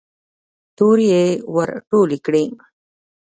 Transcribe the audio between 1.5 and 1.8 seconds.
ور